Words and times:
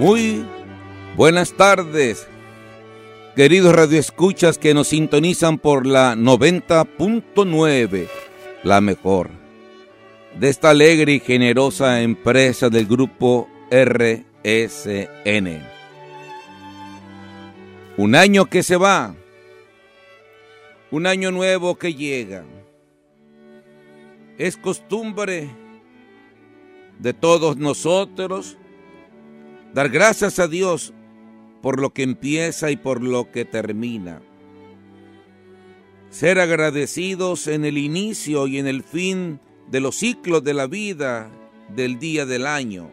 Muy 0.00 0.46
buenas 1.14 1.52
tardes, 1.52 2.26
queridos 3.36 3.74
radioescuchas 3.74 4.56
que 4.56 4.72
nos 4.72 4.88
sintonizan 4.88 5.58
por 5.58 5.84
la 5.84 6.14
90.9, 6.14 8.08
la 8.62 8.80
mejor, 8.80 9.28
de 10.38 10.48
esta 10.48 10.70
alegre 10.70 11.12
y 11.12 11.20
generosa 11.20 12.00
empresa 12.00 12.70
del 12.70 12.86
grupo 12.86 13.46
RSN. 13.70 15.62
Un 17.98 18.14
año 18.14 18.46
que 18.46 18.62
se 18.62 18.78
va, 18.78 19.14
un 20.90 21.06
año 21.06 21.30
nuevo 21.30 21.74
que 21.74 21.92
llega. 21.92 22.42
Es 24.38 24.56
costumbre 24.56 25.50
de 26.98 27.12
todos 27.12 27.58
nosotros 27.58 28.56
dar 29.74 29.88
gracias 29.88 30.38
a 30.38 30.48
Dios 30.48 30.92
por 31.62 31.80
lo 31.80 31.92
que 31.92 32.02
empieza 32.02 32.70
y 32.70 32.76
por 32.76 33.02
lo 33.02 33.30
que 33.30 33.44
termina. 33.44 34.22
Ser 36.10 36.40
agradecidos 36.40 37.46
en 37.46 37.64
el 37.64 37.78
inicio 37.78 38.46
y 38.46 38.58
en 38.58 38.66
el 38.66 38.82
fin 38.82 39.40
de 39.70 39.80
los 39.80 39.96
ciclos 39.96 40.42
de 40.42 40.54
la 40.54 40.66
vida 40.66 41.30
del 41.74 41.98
día 41.98 42.26
del 42.26 42.46
año. 42.46 42.90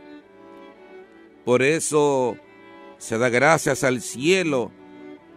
Por 1.45 1.63
eso 1.63 2.37
se 2.97 3.17
da 3.17 3.29
gracias 3.29 3.83
al 3.83 4.01
cielo 4.01 4.71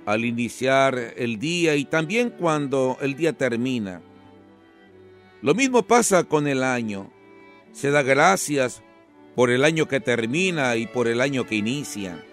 al 0.07 0.25
iniciar 0.25 1.15
el 1.17 1.39
día 1.39 1.77
y 1.77 1.84
también 1.84 2.31
cuando 2.31 2.98
el 3.01 3.15
día 3.15 3.33
termina. 3.33 4.03
Lo 5.42 5.55
mismo 5.55 5.83
pasa 5.83 6.25
con 6.25 6.47
el 6.47 6.62
año. 6.62 7.11
Se 7.73 7.91
da 7.91 8.03
gracias 8.03 8.83
por 9.34 9.50
el 9.50 9.64
año 9.64 9.86
que 9.86 10.00
termina 10.00 10.77
y 10.77 10.86
por 10.86 11.09
el 11.09 11.20
año 11.20 11.47
que 11.47 11.56
inicia. 11.56 12.25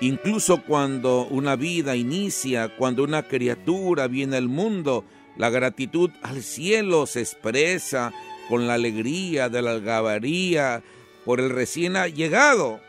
Incluso 0.00 0.62
cuando 0.62 1.26
una 1.26 1.56
vida 1.56 1.96
inicia, 1.96 2.68
cuando 2.76 3.04
una 3.04 3.22
criatura 3.22 4.06
viene 4.06 4.36
al 4.36 4.48
mundo, 4.48 5.04
la 5.36 5.50
gratitud 5.50 6.10
al 6.22 6.42
cielo 6.42 7.06
se 7.06 7.20
expresa 7.20 8.12
con 8.48 8.66
la 8.66 8.74
alegría 8.74 9.48
de 9.48 9.62
la 9.62 9.70
algabaría 9.72 10.82
por 11.24 11.40
el 11.40 11.50
recién 11.50 11.94
llegado. 12.14 12.80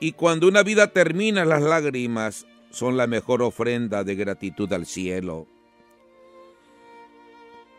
Y 0.00 0.12
cuando 0.12 0.46
una 0.46 0.62
vida 0.62 0.92
termina, 0.92 1.44
las 1.44 1.62
lágrimas 1.62 2.46
son 2.70 2.96
la 2.96 3.06
mejor 3.06 3.42
ofrenda 3.42 4.04
de 4.04 4.14
gratitud 4.14 4.72
al 4.72 4.86
cielo. 4.86 5.46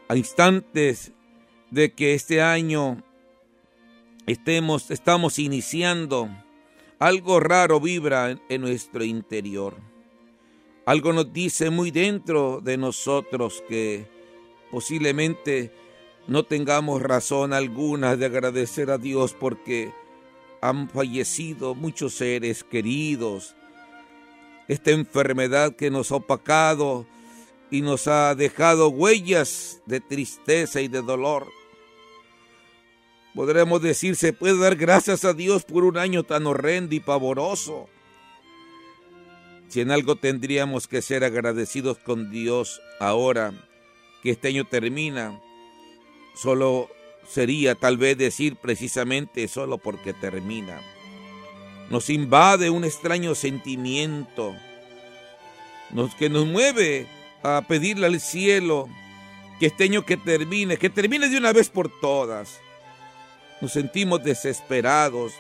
A 0.08 0.16
instantes 0.16 1.12
de 1.70 1.94
que 1.94 2.16
este 2.16 2.42
año 2.42 3.04
estemos, 4.32 4.92
estamos 4.92 5.40
iniciando, 5.40 6.30
algo 7.00 7.40
raro 7.40 7.80
vibra 7.80 8.40
en 8.48 8.62
nuestro 8.62 9.04
interior. 9.04 9.76
Algo 10.86 11.14
nos 11.14 11.34
dice 11.34 11.72
muy 11.72 11.90
dentro 11.90 12.62
de 12.62 12.78
nosotros 12.78 13.64
que 13.68 14.08
posiblemente 14.70 15.72
no 16.28 16.44
tengamos 16.44 17.02
razón 17.02 17.54
alguna 17.54 18.16
de 18.16 18.28
agradecer 18.28 18.92
a 18.92 19.00
Dios 19.00 19.34
porque 19.34 19.92
han 20.62 20.90
fallecido 20.90 21.74
muchos 21.74 22.14
seres 22.14 22.64
queridos. 22.64 23.56
Esta 24.68 24.92
enfermedad 24.92 25.76
que 25.76 25.90
nos 25.90 26.12
ha 26.12 26.18
opacado 26.18 27.08
y 27.72 27.82
nos 27.82 28.08
ha 28.08 28.36
dejado 28.36 28.90
huellas 28.90 29.82
de 29.88 30.02
tristeza 30.02 30.82
y 30.82 30.88
de 30.88 31.02
dolor. 31.02 31.59
Podremos 33.40 33.82
decir, 33.82 34.18
se 34.18 34.34
puede 34.34 34.58
dar 34.58 34.76
gracias 34.76 35.24
a 35.24 35.34
Dios 35.34 35.64
por 35.64 35.86
un 35.86 35.98
año 35.98 36.24
tan 36.24 36.46
horrendo 36.46 36.94
y 36.94 37.00
pavoroso. 37.00 37.88
Si 39.70 39.80
en 39.80 39.92
algo 39.92 40.18
tendríamos 40.18 40.90
que 40.90 41.02
ser 41.02 41.24
agradecidos 41.24 42.00
con 42.00 42.32
Dios 42.32 42.82
ahora 43.00 43.54
que 44.22 44.32
este 44.32 44.50
año 44.50 44.66
termina, 44.68 45.40
solo 46.36 46.90
sería 47.30 47.76
tal 47.76 47.96
vez 47.96 48.18
decir 48.18 48.58
precisamente 48.58 49.48
solo 49.48 49.78
porque 49.78 50.12
termina. 50.12 50.82
Nos 51.90 52.10
invade 52.10 52.70
un 52.70 52.84
extraño 52.84 53.36
sentimiento 53.36 54.54
que 56.18 56.30
nos 56.30 56.46
mueve 56.46 57.08
a 57.42 57.64
pedirle 57.66 58.08
al 58.08 58.20
cielo 58.20 58.90
que 59.62 59.68
este 59.68 59.86
año 59.86 60.06
que 60.06 60.18
termine, 60.18 60.76
que 60.76 60.90
termine 60.90 61.30
de 61.30 61.38
una 61.38 61.54
vez 61.54 61.70
por 61.70 61.90
todas 62.02 62.60
nos 63.62 63.72
sentimos 63.74 64.24
desesperados, 64.24 65.34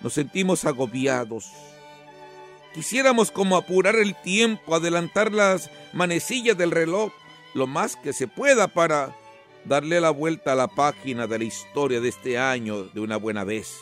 nos 0.00 0.12
sentimos 0.12 0.64
agobiados. 0.64 1.50
Quisiéramos 2.74 3.30
como 3.30 3.56
apurar 3.56 3.96
el 3.96 4.14
tiempo, 4.14 4.74
adelantar 4.74 5.32
las 5.32 5.70
manecillas 5.92 6.58
del 6.58 6.70
reloj 6.70 7.12
lo 7.54 7.66
más 7.68 7.96
que 7.96 8.12
se 8.12 8.26
pueda 8.26 8.68
para 8.68 9.14
darle 9.64 10.00
la 10.00 10.10
vuelta 10.10 10.52
a 10.52 10.56
la 10.56 10.68
página 10.68 11.26
de 11.26 11.38
la 11.38 11.44
historia 11.44 12.00
de 12.00 12.08
este 12.08 12.36
año 12.36 12.84
de 12.84 13.00
una 13.00 13.16
buena 13.16 13.44
vez 13.44 13.78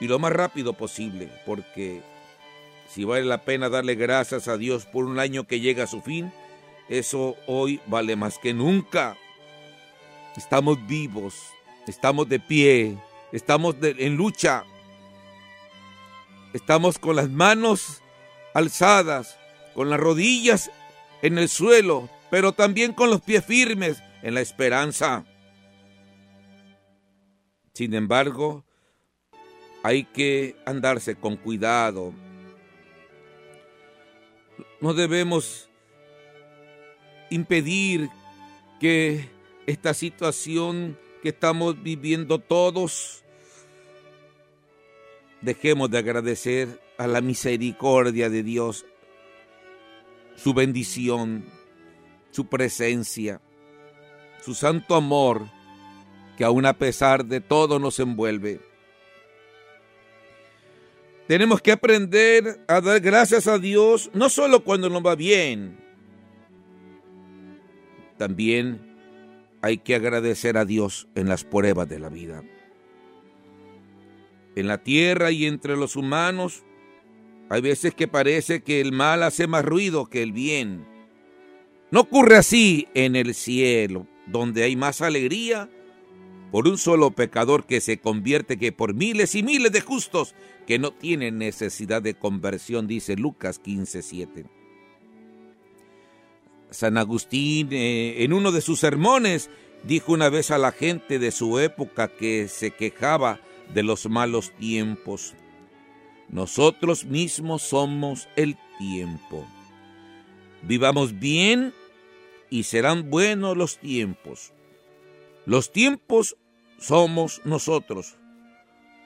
y 0.00 0.08
lo 0.08 0.18
más 0.18 0.32
rápido 0.32 0.74
posible, 0.74 1.30
porque 1.46 2.02
si 2.88 3.04
vale 3.04 3.24
la 3.24 3.42
pena 3.42 3.68
darle 3.68 3.94
gracias 3.94 4.48
a 4.48 4.58
Dios 4.58 4.84
por 4.84 5.04
un 5.06 5.18
año 5.18 5.46
que 5.46 5.60
llega 5.60 5.84
a 5.84 5.88
su 5.88 6.02
fin, 6.02 6.32
eso 6.88 7.36
hoy 7.46 7.80
vale 7.86 8.14
más 8.16 8.38
que 8.38 8.52
nunca. 8.52 9.16
Estamos 10.36 10.86
vivos, 10.86 11.34
estamos 11.86 12.28
de 12.28 12.40
pie, 12.40 12.98
estamos 13.32 13.76
en 13.80 14.16
lucha, 14.16 14.64
estamos 16.52 16.98
con 16.98 17.16
las 17.16 17.30
manos 17.30 18.02
alzadas, 18.54 19.38
con 19.74 19.90
las 19.90 20.00
rodillas 20.00 20.70
en 21.22 21.38
el 21.38 21.48
suelo, 21.48 22.08
pero 22.30 22.52
también 22.52 22.92
con 22.92 23.10
los 23.10 23.20
pies 23.20 23.44
firmes 23.44 24.02
en 24.22 24.34
la 24.34 24.40
esperanza. 24.40 25.24
Sin 27.74 27.94
embargo, 27.94 28.64
hay 29.82 30.04
que 30.04 30.56
andarse 30.64 31.14
con 31.14 31.36
cuidado. 31.36 32.12
No 34.80 34.94
debemos 34.94 35.68
impedir 37.30 38.08
que 38.80 39.28
esta 39.66 39.94
situación 39.94 40.98
que 41.22 41.30
estamos 41.30 41.82
viviendo 41.82 42.38
todos, 42.38 43.24
dejemos 45.40 45.90
de 45.90 45.98
agradecer 45.98 46.80
a 46.98 47.06
la 47.06 47.20
misericordia 47.20 48.30
de 48.30 48.42
Dios, 48.42 48.86
su 50.36 50.54
bendición, 50.54 51.44
su 52.30 52.46
presencia, 52.46 53.40
su 54.42 54.54
santo 54.54 54.94
amor, 54.94 55.46
que 56.36 56.44
aún 56.44 56.66
a 56.66 56.74
pesar 56.74 57.24
de 57.24 57.40
todo 57.40 57.78
nos 57.78 57.98
envuelve. 57.98 58.60
Tenemos 61.26 61.60
que 61.60 61.72
aprender 61.72 62.60
a 62.68 62.80
dar 62.80 63.00
gracias 63.00 63.48
a 63.48 63.58
Dios 63.58 64.10
no 64.14 64.28
solo 64.28 64.62
cuando 64.62 64.88
nos 64.88 65.04
va 65.04 65.16
bien, 65.16 65.76
también 68.16 68.95
hay 69.66 69.78
que 69.78 69.96
agradecer 69.96 70.56
a 70.58 70.64
Dios 70.64 71.08
en 71.16 71.28
las 71.28 71.42
pruebas 71.42 71.88
de 71.88 71.98
la 71.98 72.08
vida. 72.08 72.44
En 74.54 74.68
la 74.68 74.84
tierra 74.84 75.32
y 75.32 75.44
entre 75.44 75.76
los 75.76 75.96
humanos 75.96 76.62
hay 77.50 77.62
veces 77.62 77.92
que 77.92 78.06
parece 78.06 78.62
que 78.62 78.80
el 78.80 78.92
mal 78.92 79.24
hace 79.24 79.48
más 79.48 79.64
ruido 79.64 80.06
que 80.06 80.22
el 80.22 80.30
bien. 80.30 80.86
No 81.90 82.02
ocurre 82.02 82.36
así 82.36 82.86
en 82.94 83.16
el 83.16 83.34
cielo, 83.34 84.06
donde 84.28 84.62
hay 84.62 84.76
más 84.76 85.02
alegría 85.02 85.68
por 86.52 86.68
un 86.68 86.78
solo 86.78 87.10
pecador 87.10 87.66
que 87.66 87.80
se 87.80 87.98
convierte 87.98 88.58
que 88.58 88.70
por 88.70 88.94
miles 88.94 89.34
y 89.34 89.42
miles 89.42 89.72
de 89.72 89.80
justos 89.80 90.36
que 90.68 90.78
no 90.78 90.92
tienen 90.92 91.38
necesidad 91.38 92.02
de 92.02 92.14
conversión, 92.14 92.86
dice 92.86 93.16
Lucas 93.16 93.60
15:7. 93.60 94.46
San 96.70 96.98
Agustín, 96.98 97.68
eh, 97.72 98.24
en 98.24 98.32
uno 98.32 98.52
de 98.52 98.60
sus 98.60 98.80
sermones, 98.80 99.50
dijo 99.84 100.12
una 100.12 100.28
vez 100.28 100.50
a 100.50 100.58
la 100.58 100.72
gente 100.72 101.18
de 101.18 101.30
su 101.30 101.58
época 101.58 102.08
que 102.08 102.48
se 102.48 102.72
quejaba 102.72 103.40
de 103.72 103.82
los 103.82 104.08
malos 104.08 104.52
tiempos. 104.58 105.34
Nosotros 106.28 107.04
mismos 107.04 107.62
somos 107.62 108.28
el 108.36 108.56
tiempo. 108.78 109.46
Vivamos 110.62 111.18
bien 111.18 111.72
y 112.50 112.64
serán 112.64 113.10
buenos 113.10 113.56
los 113.56 113.78
tiempos. 113.78 114.52
Los 115.44 115.70
tiempos 115.70 116.36
somos 116.78 117.40
nosotros. 117.44 118.16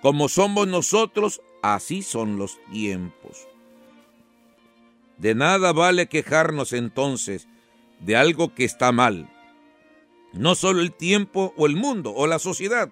Como 0.01 0.29
somos 0.29 0.67
nosotros, 0.67 1.43
así 1.63 2.03
son 2.03 2.39
los 2.39 2.59
tiempos. 2.73 3.47
De 5.21 5.35
nada 5.35 5.75
vale 5.75 6.09
quejarnos 6.09 6.73
entonces 6.73 7.47
de 8.01 8.17
algo 8.17 8.55
que 8.55 8.65
está 8.65 8.91
mal. 8.91 9.31
No 10.33 10.55
solo 10.55 10.81
el 10.81 10.93
tiempo 10.93 11.53
o 11.59 11.67
el 11.67 11.77
mundo 11.77 12.15
o 12.15 12.27
la 12.27 12.39
sociedad, 12.39 12.91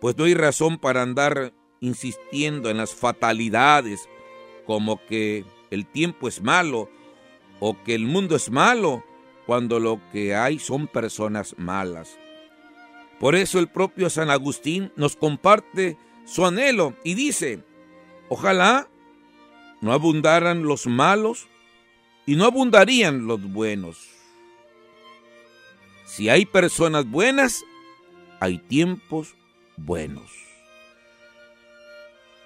pues 0.00 0.16
no 0.16 0.24
hay 0.24 0.32
razón 0.32 0.78
para 0.78 1.02
andar 1.02 1.52
insistiendo 1.80 2.70
en 2.70 2.78
las 2.78 2.94
fatalidades, 2.94 4.08
como 4.64 5.04
que 5.04 5.44
el 5.70 5.86
tiempo 5.86 6.28
es 6.28 6.40
malo 6.40 6.88
o 7.60 7.76
que 7.82 7.94
el 7.94 8.06
mundo 8.06 8.34
es 8.34 8.50
malo, 8.50 9.04
cuando 9.46 9.80
lo 9.80 10.00
que 10.12 10.34
hay 10.34 10.58
son 10.58 10.86
personas 10.86 11.54
malas. 11.58 12.18
Por 13.20 13.34
eso 13.34 13.58
el 13.58 13.68
propio 13.68 14.08
San 14.08 14.30
Agustín 14.30 14.92
nos 14.96 15.14
comparte 15.14 15.98
su 16.24 16.46
anhelo 16.46 16.96
y 17.04 17.14
dice, 17.14 17.62
ojalá 18.30 18.88
no 19.82 19.92
abundaran 19.92 20.62
los 20.62 20.86
malos 20.86 21.48
y 22.24 22.36
no 22.36 22.46
abundarían 22.46 23.26
los 23.26 23.42
buenos. 23.42 23.98
Si 26.06 26.28
hay 26.28 26.46
personas 26.46 27.10
buenas, 27.10 27.64
hay 28.40 28.58
tiempos 28.58 29.34
buenos. 29.76 30.30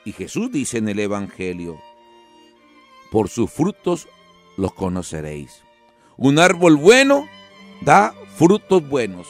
Y 0.05 0.13
Jesús 0.13 0.51
dice 0.51 0.79
en 0.79 0.89
el 0.89 0.99
Evangelio, 0.99 1.79
por 3.13 3.29
sus 3.29 3.51
frutos 3.51 4.09
los 4.57 4.73
conoceréis. 4.73 5.63
Un 6.17 6.39
árbol 6.39 6.77
bueno 6.77 7.29
da 7.83 8.15
frutos 8.37 8.89
buenos. 8.89 9.29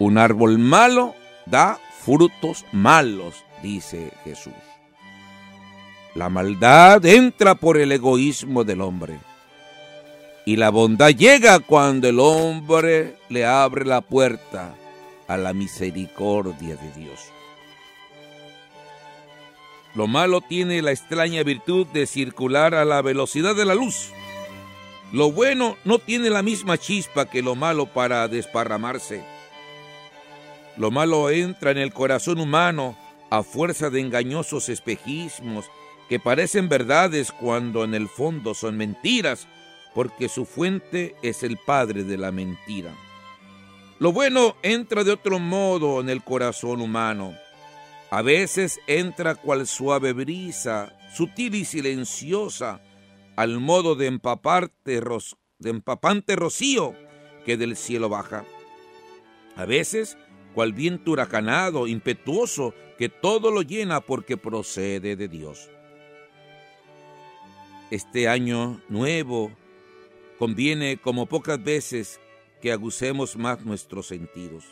Un 0.00 0.18
árbol 0.18 0.58
malo 0.58 1.14
da 1.46 1.78
frutos 2.04 2.64
malos, 2.72 3.44
dice 3.62 4.12
Jesús. 4.24 4.69
La 6.14 6.28
maldad 6.28 7.04
entra 7.06 7.54
por 7.54 7.78
el 7.78 7.92
egoísmo 7.92 8.64
del 8.64 8.80
hombre. 8.80 9.20
Y 10.44 10.56
la 10.56 10.70
bondad 10.70 11.10
llega 11.10 11.60
cuando 11.60 12.08
el 12.08 12.18
hombre 12.18 13.16
le 13.28 13.46
abre 13.46 13.84
la 13.84 14.00
puerta 14.00 14.74
a 15.28 15.36
la 15.36 15.52
misericordia 15.52 16.74
de 16.74 16.92
Dios. 17.00 17.20
Lo 19.94 20.08
malo 20.08 20.40
tiene 20.40 20.82
la 20.82 20.90
extraña 20.90 21.44
virtud 21.44 21.86
de 21.88 22.06
circular 22.06 22.74
a 22.74 22.84
la 22.84 23.02
velocidad 23.02 23.54
de 23.54 23.64
la 23.64 23.76
luz. 23.76 24.10
Lo 25.12 25.30
bueno 25.30 25.76
no 25.84 26.00
tiene 26.00 26.30
la 26.30 26.42
misma 26.42 26.76
chispa 26.78 27.26
que 27.26 27.42
lo 27.42 27.54
malo 27.54 27.86
para 27.86 28.26
desparramarse. 28.26 29.22
Lo 30.76 30.90
malo 30.90 31.30
entra 31.30 31.70
en 31.70 31.78
el 31.78 31.92
corazón 31.92 32.40
humano 32.40 32.96
a 33.30 33.44
fuerza 33.44 33.90
de 33.90 34.00
engañosos 34.00 34.68
espejismos 34.68 35.70
que 36.10 36.20
parecen 36.20 36.68
verdades 36.68 37.32
cuando 37.32 37.84
en 37.84 37.94
el 37.94 38.06
fondo 38.06 38.52
son 38.52 38.76
mentiras, 38.76 39.48
porque 39.94 40.28
su 40.28 40.44
fuente 40.44 41.16
es 41.22 41.42
el 41.42 41.56
padre 41.56 42.04
de 42.04 42.18
la 42.18 42.32
mentira. 42.32 42.94
Lo 43.98 44.12
bueno 44.12 44.56
entra 44.62 45.04
de 45.04 45.12
otro 45.12 45.38
modo 45.38 46.02
en 46.02 46.10
el 46.10 46.22
corazón 46.22 46.82
humano 46.82 47.34
a 48.10 48.22
veces 48.22 48.80
entra 48.88 49.36
cual 49.36 49.68
suave 49.68 50.12
brisa, 50.12 50.96
sutil 51.14 51.54
y 51.54 51.64
silenciosa, 51.64 52.82
al 53.36 53.60
modo 53.60 53.94
de, 53.94 54.10
de 54.10 55.70
empapante 55.70 56.34
rocío 56.34 56.94
que 57.46 57.56
del 57.56 57.76
cielo 57.76 58.08
baja. 58.08 58.44
A 59.54 59.64
veces 59.64 60.18
cual 60.54 60.72
viento 60.72 61.12
huracanado, 61.12 61.86
impetuoso, 61.86 62.74
que 62.98 63.08
todo 63.08 63.52
lo 63.52 63.62
llena 63.62 64.00
porque 64.00 64.36
procede 64.36 65.14
de 65.14 65.28
Dios. 65.28 65.70
Este 67.90 68.28
año 68.28 68.80
nuevo 68.88 69.50
conviene 70.38 70.96
como 70.96 71.26
pocas 71.26 71.62
veces 71.62 72.20
que 72.60 72.70
agucemos 72.70 73.36
más 73.36 73.64
nuestros 73.64 74.06
sentidos. 74.06 74.64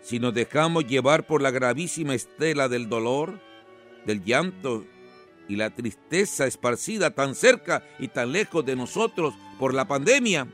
Si 0.00 0.18
nos 0.18 0.34
dejamos 0.34 0.86
llevar 0.86 1.26
por 1.26 1.42
la 1.42 1.50
gravísima 1.50 2.14
estela 2.14 2.68
del 2.68 2.88
dolor, 2.88 3.40
del 4.04 4.24
llanto 4.24 4.84
y 5.48 5.56
la 5.56 5.70
tristeza 5.70 6.46
esparcida 6.46 7.12
tan 7.12 7.34
cerca 7.34 7.84
y 7.98 8.08
tan 8.08 8.32
lejos 8.32 8.64
de 8.64 8.74
nosotros 8.74 9.34
por 9.58 9.72
la 9.72 9.86
pandemia, 9.86 10.48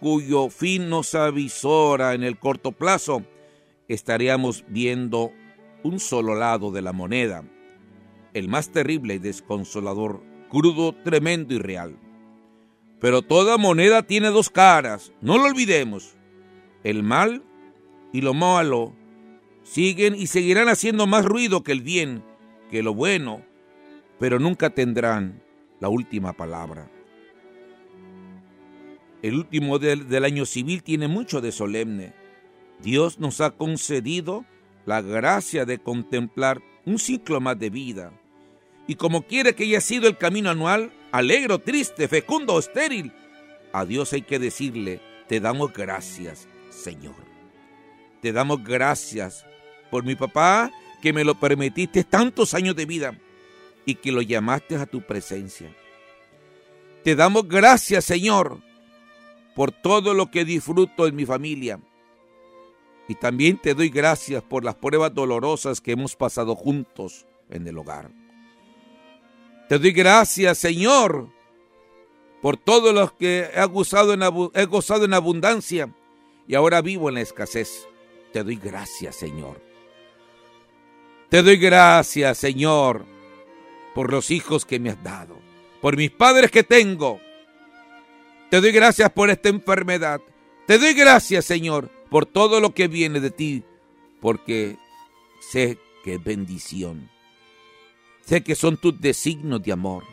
cuyo 0.00 0.48
fin 0.48 0.88
nos 0.88 1.14
avisora 1.14 2.14
en 2.14 2.22
el 2.22 2.38
corto 2.38 2.72
plazo, 2.72 3.24
estaríamos 3.88 4.64
viendo 4.68 5.32
un 5.82 6.00
solo 6.00 6.34
lado 6.34 6.70
de 6.70 6.80
la 6.80 6.92
moneda, 6.92 7.44
el 8.32 8.48
más 8.48 8.70
terrible 8.70 9.14
y 9.14 9.18
desconsolador, 9.18 10.29
crudo, 10.50 10.94
tremendo 11.04 11.54
y 11.54 11.58
real. 11.58 11.96
Pero 13.00 13.22
toda 13.22 13.56
moneda 13.56 14.02
tiene 14.02 14.28
dos 14.28 14.50
caras, 14.50 15.12
no 15.20 15.38
lo 15.38 15.44
olvidemos. 15.44 16.16
El 16.84 17.02
mal 17.02 17.42
y 18.12 18.20
lo 18.20 18.34
malo 18.34 18.94
siguen 19.62 20.14
y 20.14 20.26
seguirán 20.26 20.68
haciendo 20.68 21.06
más 21.06 21.24
ruido 21.24 21.62
que 21.62 21.72
el 21.72 21.80
bien, 21.80 22.22
que 22.70 22.82
lo 22.82 22.94
bueno, 22.94 23.42
pero 24.18 24.38
nunca 24.38 24.70
tendrán 24.70 25.42
la 25.80 25.88
última 25.88 26.32
palabra. 26.34 26.90
El 29.22 29.34
último 29.34 29.78
del, 29.78 30.24
año 30.24 30.46
civil 30.46 30.82
tiene 30.82 31.06
mucho 31.06 31.40
de 31.40 31.52
solemne. 31.52 32.14
Dios 32.82 33.18
nos 33.18 33.40
ha 33.40 33.50
concedido 33.50 34.46
la 34.86 35.02
gracia 35.02 35.66
de 35.66 35.78
contemplar 35.78 36.62
un 36.86 36.98
ciclo 36.98 37.40
más 37.40 37.58
de 37.58 37.68
vida. 37.68 38.12
Y 38.90 38.96
como 38.96 39.22
quiere 39.22 39.54
que 39.54 39.62
haya 39.62 39.80
sido 39.80 40.08
el 40.08 40.16
camino 40.16 40.50
anual, 40.50 40.90
alegro, 41.12 41.60
triste, 41.60 42.08
fecundo 42.08 42.54
o 42.54 42.58
estéril, 42.58 43.12
a 43.72 43.84
Dios 43.84 44.12
hay 44.12 44.22
que 44.22 44.40
decirle, 44.40 45.00
te 45.28 45.38
damos 45.38 45.72
gracias, 45.72 46.48
Señor. 46.70 47.14
Te 48.20 48.32
damos 48.32 48.64
gracias 48.64 49.46
por 49.92 50.02
mi 50.02 50.16
papá 50.16 50.72
que 51.00 51.12
me 51.12 51.22
lo 51.22 51.36
permitiste 51.36 52.02
tantos 52.02 52.52
años 52.52 52.74
de 52.74 52.84
vida 52.84 53.16
y 53.86 53.94
que 53.94 54.10
lo 54.10 54.22
llamaste 54.22 54.74
a 54.74 54.86
tu 54.86 55.02
presencia. 55.02 55.72
Te 57.04 57.14
damos 57.14 57.46
gracias, 57.46 58.04
Señor, 58.04 58.58
por 59.54 59.70
todo 59.70 60.14
lo 60.14 60.32
que 60.32 60.44
disfruto 60.44 61.06
en 61.06 61.14
mi 61.14 61.26
familia. 61.26 61.78
Y 63.06 63.14
también 63.14 63.56
te 63.56 63.72
doy 63.72 63.88
gracias 63.88 64.42
por 64.42 64.64
las 64.64 64.74
pruebas 64.74 65.14
dolorosas 65.14 65.80
que 65.80 65.92
hemos 65.92 66.16
pasado 66.16 66.56
juntos 66.56 67.24
en 67.50 67.68
el 67.68 67.78
hogar. 67.78 68.19
Te 69.70 69.78
doy 69.78 69.92
gracias, 69.92 70.58
Señor, 70.58 71.28
por 72.42 72.56
todo 72.56 72.92
lo 72.92 73.16
que 73.16 73.48
he 73.54 73.64
gozado 73.66 74.12
en, 74.14 74.22
he 74.54 74.64
gozado 74.64 75.04
en 75.04 75.14
abundancia 75.14 75.94
y 76.48 76.56
ahora 76.56 76.82
vivo 76.82 77.08
en 77.08 77.14
la 77.14 77.20
escasez. 77.20 77.86
Te 78.32 78.42
doy 78.42 78.56
gracias, 78.56 79.14
Señor. 79.14 79.62
Te 81.28 81.44
doy 81.44 81.56
gracias, 81.56 82.38
Señor, 82.38 83.06
por 83.94 84.10
los 84.10 84.32
hijos 84.32 84.66
que 84.66 84.80
me 84.80 84.90
has 84.90 85.00
dado, 85.04 85.38
por 85.80 85.96
mis 85.96 86.10
padres 86.10 86.50
que 86.50 86.64
tengo. 86.64 87.20
Te 88.50 88.60
doy 88.60 88.72
gracias 88.72 89.12
por 89.12 89.30
esta 89.30 89.50
enfermedad. 89.50 90.20
Te 90.66 90.80
doy 90.80 90.94
gracias, 90.94 91.44
Señor, 91.44 91.92
por 92.10 92.26
todo 92.26 92.58
lo 92.60 92.74
que 92.74 92.88
viene 92.88 93.20
de 93.20 93.30
ti, 93.30 93.62
porque 94.20 94.78
sé 95.38 95.78
que 96.02 96.14
es 96.14 96.24
bendición. 96.24 97.08
Sé 98.30 98.44
que 98.44 98.54
son 98.54 98.76
tus 98.76 99.00
designos 99.00 99.60
de 99.60 99.72
amor. 99.72 100.04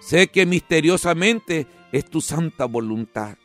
Sé 0.00 0.28
que 0.28 0.46
misteriosamente 0.46 1.66
es 1.92 2.06
tu 2.06 2.22
santa 2.22 2.64
voluntad. 2.64 3.36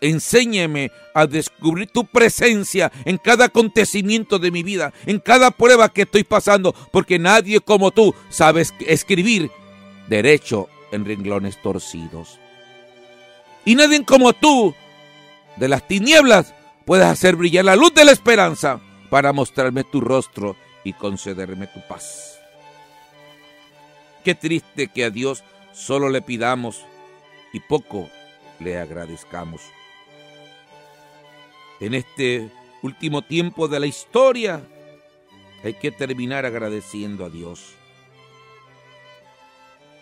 Enséñeme 0.00 0.92
a 1.16 1.26
descubrir 1.26 1.88
tu 1.88 2.04
presencia 2.04 2.92
en 3.04 3.18
cada 3.18 3.46
acontecimiento 3.46 4.38
de 4.38 4.52
mi 4.52 4.62
vida, 4.62 4.92
en 5.04 5.18
cada 5.18 5.50
prueba 5.50 5.88
que 5.88 6.02
estoy 6.02 6.22
pasando, 6.22 6.76
porque 6.92 7.18
nadie 7.18 7.58
como 7.58 7.90
tú 7.90 8.14
sabe 8.28 8.64
escribir 8.86 9.50
derecho 10.08 10.68
en 10.92 11.06
renglones 11.06 11.60
torcidos. 11.60 12.38
Y 13.64 13.74
nadie 13.74 14.04
como 14.04 14.32
tú, 14.32 14.76
de 15.56 15.66
las 15.66 15.88
tinieblas, 15.88 16.54
puedes 16.84 17.06
hacer 17.06 17.34
brillar 17.34 17.64
la 17.64 17.74
luz 17.74 17.92
de 17.94 18.04
la 18.04 18.12
esperanza 18.12 18.78
para 19.10 19.32
mostrarme 19.32 19.82
tu 19.82 20.00
rostro 20.00 20.54
y 20.88 20.92
concederme 20.92 21.66
tu 21.66 21.80
paz. 21.86 22.40
Qué 24.24 24.34
triste 24.34 24.88
que 24.88 25.04
a 25.04 25.10
Dios 25.10 25.44
solo 25.72 26.08
le 26.08 26.22
pidamos 26.22 26.84
y 27.52 27.60
poco 27.60 28.08
le 28.58 28.78
agradezcamos 28.78 29.62
en 31.80 31.94
este 31.94 32.50
último 32.82 33.22
tiempo 33.22 33.68
de 33.68 33.80
la 33.80 33.86
historia, 33.86 34.62
hay 35.62 35.74
que 35.74 35.90
terminar 35.90 36.44
agradeciendo 36.44 37.24
a 37.24 37.30
Dios. 37.30 37.74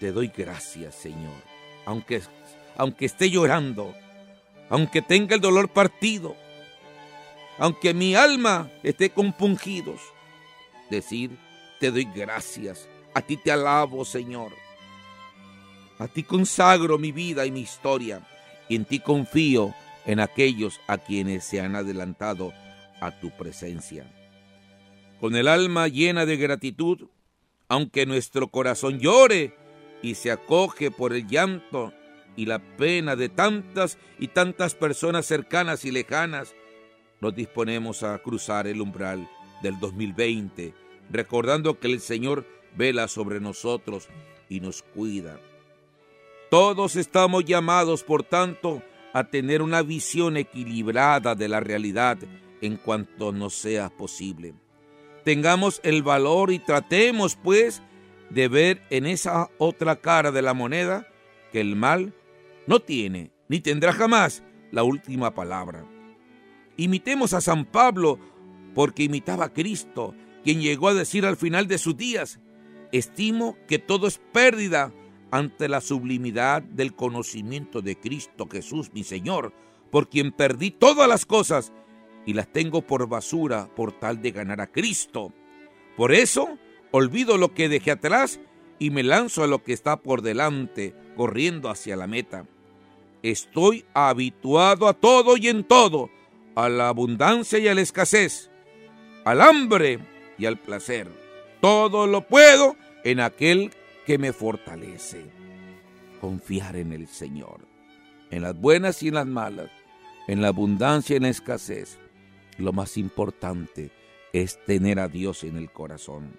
Te 0.00 0.12
doy 0.12 0.30
gracias, 0.34 0.94
Señor, 0.94 1.34
aunque, 1.84 2.22
aunque 2.76 3.06
esté 3.06 3.30
llorando, 3.30 3.94
aunque 4.68 5.02
tenga 5.02 5.34
el 5.34 5.40
dolor 5.40 5.68
partido, 5.68 6.34
aunque 7.58 7.94
mi 7.94 8.14
alma 8.14 8.70
esté 8.82 9.10
compungidos, 9.10 10.00
decir, 10.90 11.38
te 11.80 11.90
doy 11.90 12.04
gracias, 12.14 12.88
a 13.14 13.20
ti 13.22 13.36
te 13.36 13.52
alabo, 13.52 14.04
Señor. 14.04 14.52
A 15.98 16.08
ti 16.08 16.22
consagro 16.22 16.98
mi 16.98 17.12
vida 17.12 17.46
y 17.46 17.50
mi 17.50 17.60
historia, 17.60 18.20
y 18.68 18.76
en 18.76 18.84
ti 18.84 19.00
confío 19.00 19.74
en 20.04 20.20
aquellos 20.20 20.80
a 20.86 20.98
quienes 20.98 21.44
se 21.44 21.60
han 21.60 21.74
adelantado 21.76 22.52
a 23.00 23.18
tu 23.20 23.30
presencia. 23.30 24.12
con 25.20 25.34
el 25.34 25.48
alma 25.48 25.88
llena 25.88 26.26
de 26.26 26.36
gratitud, 26.36 27.08
aunque 27.68 28.04
nuestro 28.04 28.48
corazón 28.48 28.98
llore 29.00 29.56
y 30.02 30.14
se 30.14 30.30
acoge 30.30 30.90
por 30.90 31.14
el 31.14 31.26
llanto 31.26 31.92
y 32.36 32.44
la 32.44 32.58
pena 32.76 33.16
de 33.16 33.30
tantas 33.30 33.96
y 34.18 34.28
tantas 34.28 34.74
personas 34.74 35.24
cercanas 35.24 35.86
y 35.86 35.90
lejanas, 35.90 36.54
nos 37.22 37.34
disponemos 37.34 38.02
a 38.02 38.18
cruzar 38.18 38.66
el 38.66 38.82
umbral 38.82 39.26
del 39.62 39.78
2020, 39.78 40.74
recordando 41.10 41.78
que 41.78 41.88
el 41.88 42.00
Señor 42.00 42.46
vela 42.76 43.08
sobre 43.08 43.40
nosotros 43.40 44.08
y 44.48 44.60
nos 44.60 44.82
cuida. 44.82 45.40
Todos 46.50 46.96
estamos 46.96 47.44
llamados, 47.44 48.04
por 48.04 48.22
tanto, 48.22 48.82
a 49.12 49.24
tener 49.24 49.62
una 49.62 49.82
visión 49.82 50.36
equilibrada 50.36 51.34
de 51.34 51.48
la 51.48 51.60
realidad 51.60 52.18
en 52.60 52.76
cuanto 52.76 53.32
nos 53.32 53.54
sea 53.54 53.90
posible. 53.90 54.54
Tengamos 55.24 55.80
el 55.82 56.02
valor 56.02 56.52
y 56.52 56.58
tratemos, 56.58 57.36
pues, 57.36 57.82
de 58.30 58.48
ver 58.48 58.82
en 58.90 59.06
esa 59.06 59.50
otra 59.58 59.96
cara 59.96 60.30
de 60.30 60.42
la 60.42 60.54
moneda 60.54 61.08
que 61.52 61.60
el 61.60 61.76
mal 61.76 62.12
no 62.66 62.80
tiene 62.80 63.30
ni 63.48 63.60
tendrá 63.60 63.92
jamás 63.92 64.42
la 64.70 64.82
última 64.82 65.34
palabra. 65.34 65.84
Imitemos 66.76 67.32
a 67.32 67.40
San 67.40 67.64
Pablo 67.64 68.18
porque 68.76 69.04
imitaba 69.04 69.46
a 69.46 69.52
Cristo, 69.54 70.14
quien 70.44 70.60
llegó 70.60 70.88
a 70.88 70.94
decir 70.94 71.24
al 71.24 71.38
final 71.38 71.66
de 71.66 71.78
sus 71.78 71.96
días, 71.96 72.40
estimo 72.92 73.56
que 73.66 73.78
todo 73.78 74.06
es 74.06 74.20
pérdida 74.32 74.92
ante 75.30 75.66
la 75.66 75.80
sublimidad 75.80 76.60
del 76.60 76.94
conocimiento 76.94 77.80
de 77.80 77.98
Cristo 77.98 78.46
Jesús, 78.46 78.90
mi 78.92 79.02
Señor, 79.02 79.54
por 79.90 80.10
quien 80.10 80.30
perdí 80.30 80.70
todas 80.70 81.08
las 81.08 81.24
cosas 81.24 81.72
y 82.26 82.34
las 82.34 82.52
tengo 82.52 82.82
por 82.82 83.08
basura 83.08 83.74
por 83.74 83.92
tal 83.92 84.20
de 84.20 84.32
ganar 84.32 84.60
a 84.60 84.70
Cristo. 84.70 85.32
Por 85.96 86.12
eso 86.12 86.58
olvido 86.90 87.38
lo 87.38 87.54
que 87.54 87.70
dejé 87.70 87.92
atrás 87.92 88.40
y 88.78 88.90
me 88.90 89.02
lanzo 89.02 89.42
a 89.42 89.46
lo 89.46 89.62
que 89.62 89.72
está 89.72 90.02
por 90.02 90.20
delante, 90.20 90.94
corriendo 91.16 91.70
hacia 91.70 91.96
la 91.96 92.06
meta. 92.06 92.44
Estoy 93.22 93.86
habituado 93.94 94.86
a 94.86 94.92
todo 94.92 95.38
y 95.38 95.48
en 95.48 95.64
todo, 95.64 96.10
a 96.54 96.68
la 96.68 96.88
abundancia 96.88 97.58
y 97.58 97.68
a 97.68 97.74
la 97.74 97.80
escasez, 97.80 98.50
al 99.26 99.40
hambre 99.40 99.98
y 100.38 100.46
al 100.46 100.56
placer. 100.56 101.08
Todo 101.60 102.06
lo 102.06 102.28
puedo 102.28 102.76
en 103.02 103.18
aquel 103.18 103.72
que 104.06 104.18
me 104.18 104.32
fortalece. 104.32 105.26
Confiar 106.20 106.76
en 106.76 106.92
el 106.92 107.08
Señor, 107.08 107.66
en 108.30 108.42
las 108.42 108.56
buenas 108.56 109.02
y 109.02 109.08
en 109.08 109.14
las 109.14 109.26
malas, 109.26 109.68
en 110.28 110.42
la 110.42 110.48
abundancia 110.48 111.14
y 111.14 111.16
en 111.16 111.24
la 111.24 111.30
escasez. 111.30 111.98
Lo 112.56 112.72
más 112.72 112.96
importante 112.96 113.90
es 114.32 114.64
tener 114.64 115.00
a 115.00 115.08
Dios 115.08 115.42
en 115.42 115.56
el 115.56 115.72
corazón. 115.72 116.36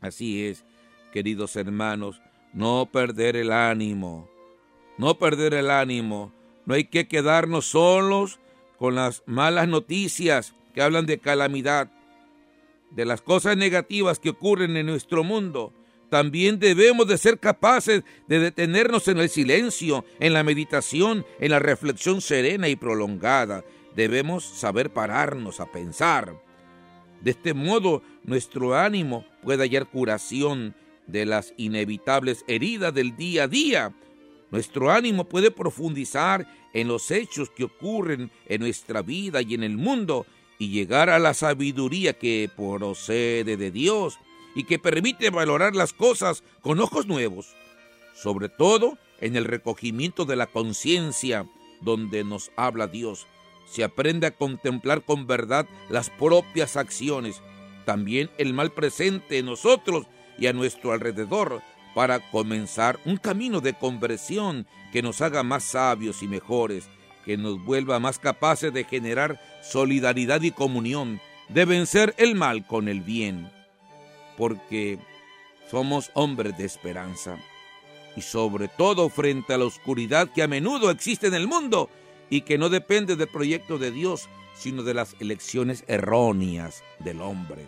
Así 0.00 0.44
es, 0.44 0.64
queridos 1.12 1.54
hermanos, 1.54 2.20
no 2.52 2.88
perder 2.90 3.36
el 3.36 3.52
ánimo, 3.52 4.28
no 4.98 5.16
perder 5.16 5.54
el 5.54 5.70
ánimo. 5.70 6.32
No 6.66 6.74
hay 6.74 6.84
que 6.84 7.06
quedarnos 7.06 7.66
solos 7.66 8.40
con 8.78 8.96
las 8.96 9.22
malas 9.26 9.68
noticias 9.68 10.56
que 10.72 10.82
hablan 10.82 11.06
de 11.06 11.18
calamidad, 11.18 11.90
de 12.90 13.04
las 13.04 13.22
cosas 13.22 13.56
negativas 13.56 14.18
que 14.18 14.30
ocurren 14.30 14.76
en 14.76 14.86
nuestro 14.86 15.24
mundo. 15.24 15.72
También 16.10 16.58
debemos 16.58 17.08
de 17.08 17.16
ser 17.16 17.38
capaces 17.38 18.02
de 18.28 18.38
detenernos 18.38 19.08
en 19.08 19.18
el 19.18 19.30
silencio, 19.30 20.04
en 20.20 20.34
la 20.34 20.42
meditación, 20.42 21.24
en 21.40 21.50
la 21.52 21.58
reflexión 21.58 22.20
serena 22.20 22.68
y 22.68 22.76
prolongada. 22.76 23.64
Debemos 23.96 24.44
saber 24.44 24.92
pararnos 24.92 25.60
a 25.60 25.72
pensar. 25.72 26.34
De 27.22 27.30
este 27.30 27.54
modo, 27.54 28.02
nuestro 28.24 28.76
ánimo 28.76 29.24
puede 29.42 29.62
hallar 29.62 29.86
curación 29.88 30.74
de 31.06 31.24
las 31.24 31.54
inevitables 31.56 32.44
heridas 32.46 32.92
del 32.92 33.16
día 33.16 33.44
a 33.44 33.48
día. 33.48 33.94
Nuestro 34.50 34.90
ánimo 34.90 35.28
puede 35.28 35.50
profundizar 35.50 36.46
en 36.74 36.88
los 36.88 37.10
hechos 37.10 37.48
que 37.50 37.64
ocurren 37.64 38.30
en 38.46 38.60
nuestra 38.60 39.02
vida 39.02 39.40
y 39.40 39.54
en 39.54 39.62
el 39.62 39.78
mundo 39.78 40.26
y 40.62 40.68
llegar 40.68 41.10
a 41.10 41.18
la 41.18 41.34
sabiduría 41.34 42.12
que 42.12 42.48
procede 42.56 43.56
de 43.56 43.72
Dios 43.72 44.20
y 44.54 44.62
que 44.62 44.78
permite 44.78 45.28
valorar 45.30 45.74
las 45.74 45.92
cosas 45.92 46.44
con 46.60 46.78
ojos 46.78 47.08
nuevos, 47.08 47.48
sobre 48.14 48.48
todo 48.48 48.96
en 49.20 49.34
el 49.34 49.44
recogimiento 49.44 50.24
de 50.24 50.36
la 50.36 50.46
conciencia 50.46 51.48
donde 51.80 52.22
nos 52.22 52.52
habla 52.54 52.86
Dios. 52.86 53.26
Se 53.66 53.82
aprende 53.82 54.28
a 54.28 54.36
contemplar 54.36 55.02
con 55.02 55.26
verdad 55.26 55.66
las 55.90 56.10
propias 56.10 56.76
acciones, 56.76 57.42
también 57.84 58.30
el 58.38 58.54
mal 58.54 58.70
presente 58.70 59.38
en 59.38 59.46
nosotros 59.46 60.06
y 60.38 60.46
a 60.46 60.52
nuestro 60.52 60.92
alrededor, 60.92 61.60
para 61.92 62.30
comenzar 62.30 63.00
un 63.04 63.16
camino 63.16 63.60
de 63.60 63.74
conversión 63.74 64.68
que 64.92 65.02
nos 65.02 65.22
haga 65.22 65.42
más 65.42 65.64
sabios 65.64 66.22
y 66.22 66.28
mejores, 66.28 66.88
que 67.24 67.36
nos 67.36 67.64
vuelva 67.64 67.98
más 67.98 68.18
capaces 68.18 68.72
de 68.72 68.84
generar 68.84 69.40
solidaridad 69.62 70.42
y 70.42 70.50
comunión, 70.50 71.20
de 71.48 71.64
vencer 71.64 72.14
el 72.18 72.34
mal 72.34 72.66
con 72.66 72.88
el 72.88 73.00
bien 73.00 73.50
porque 74.36 74.98
somos 75.70 76.10
hombres 76.14 76.56
de 76.56 76.64
esperanza. 76.64 77.38
Y 78.16 78.22
sobre 78.22 78.68
todo 78.68 79.08
frente 79.08 79.54
a 79.54 79.58
la 79.58 79.64
oscuridad 79.64 80.28
que 80.34 80.42
a 80.42 80.48
menudo 80.48 80.90
existe 80.90 81.28
en 81.28 81.34
el 81.34 81.46
mundo 81.46 81.88
y 82.28 82.42
que 82.42 82.58
no 82.58 82.68
depende 82.68 83.16
del 83.16 83.28
proyecto 83.28 83.78
de 83.78 83.90
Dios, 83.90 84.28
sino 84.54 84.82
de 84.82 84.94
las 84.94 85.16
elecciones 85.20 85.84
erróneas 85.86 86.82
del 86.98 87.20
hombre. 87.20 87.66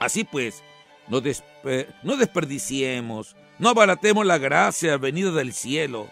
Así 0.00 0.24
pues, 0.24 0.62
no, 1.08 1.20
desperdiciemos, 1.20 3.36
no 3.58 3.68
abaratemos 3.68 4.26
la 4.26 4.38
gracia 4.38 4.96
venida 4.96 5.30
del 5.30 5.52
cielo, 5.52 6.08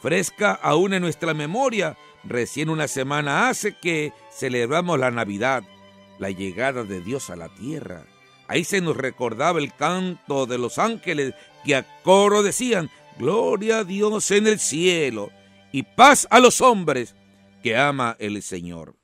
fresca 0.00 0.52
aún 0.52 0.94
en 0.94 1.02
nuestra 1.02 1.34
memoria. 1.34 1.96
Recién 2.24 2.70
una 2.70 2.88
semana 2.88 3.48
hace 3.48 3.76
que 3.76 4.12
celebramos 4.32 4.98
la 4.98 5.10
Navidad, 5.10 5.62
la 6.18 6.30
llegada 6.30 6.84
de 6.84 7.00
Dios 7.00 7.30
a 7.30 7.36
la 7.36 7.48
tierra 7.48 8.04
Ahí 8.48 8.64
se 8.64 8.80
nos 8.80 8.96
recordaba 8.96 9.58
el 9.58 9.74
canto 9.74 10.46
de 10.46 10.58
los 10.58 10.78
ángeles 10.78 11.34
que 11.64 11.74
a 11.74 12.02
coro 12.02 12.42
decían, 12.42 12.90
Gloria 13.18 13.78
a 13.78 13.84
Dios 13.84 14.30
en 14.30 14.46
el 14.46 14.58
cielo 14.58 15.30
y 15.72 15.82
paz 15.82 16.28
a 16.30 16.38
los 16.38 16.60
hombres 16.60 17.14
que 17.62 17.76
ama 17.76 18.14
el 18.18 18.42
Señor. 18.42 18.94